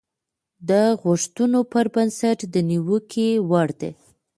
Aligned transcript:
د 0.69 0.71
غوښتنو 1.01 1.59
پر 1.71 1.85
بنسټ 1.93 2.39
د 2.53 2.55
نيوکې 2.69 3.29
وړ 3.49 3.67
دي. 3.81 3.91